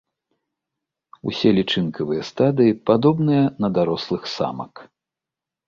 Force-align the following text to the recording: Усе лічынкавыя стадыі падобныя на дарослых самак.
Усе 1.31 1.49
лічынкавыя 1.59 2.21
стадыі 2.31 2.79
падобныя 2.93 3.45
на 3.65 3.73
дарослых 3.79 4.23
самак. 4.37 4.73